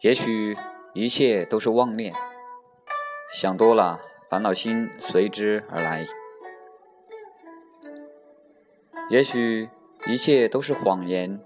[0.00, 0.56] 也许
[0.92, 2.14] 一切都是妄念，
[3.32, 4.00] 想多了，
[4.30, 6.06] 烦恼心随之而来；
[9.10, 9.68] 也许
[10.06, 11.40] 一切都是谎言，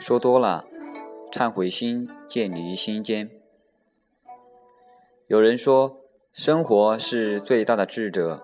[0.00, 0.64] 说多了，
[1.30, 3.30] 忏悔心建立于心间。
[5.26, 5.98] 有人说，
[6.32, 8.42] 生活是最大的智者，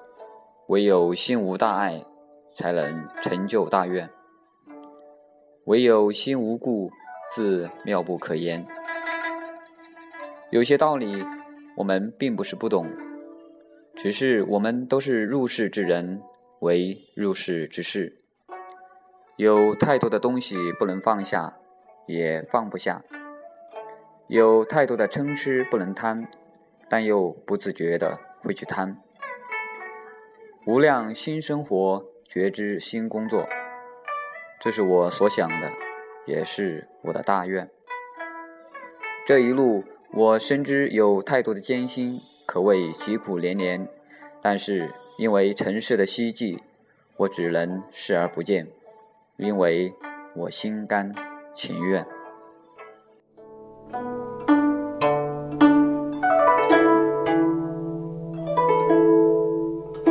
[0.67, 2.05] 唯有心无大碍，
[2.53, 4.09] 才能成就大愿；
[5.65, 6.91] 唯有心无故，
[7.31, 8.67] 自妙不可言。
[10.51, 11.25] 有些道理，
[11.77, 12.87] 我们并不是不懂，
[13.95, 16.21] 只是我们都是入世之人，
[16.59, 18.17] 为入世之事，
[19.37, 21.59] 有太多的东西不能放下，
[22.07, 23.05] 也放不下；
[24.27, 26.29] 有太多的嗔痴不能贪，
[26.89, 29.01] 但又不自觉的会去贪。
[30.67, 33.49] 无量新生活，觉知新工作，
[34.59, 35.73] 这是我所想的，
[36.31, 37.69] 也是我的大愿。
[39.27, 39.85] 这一路。
[40.13, 43.87] 我深知有太多的艰辛，可谓疾苦连连，
[44.43, 46.61] 但是因为尘世的希冀，
[47.17, 48.67] 我只能视而不见，
[49.37, 49.95] 因为
[50.35, 51.15] 我心甘
[51.55, 52.05] 情愿。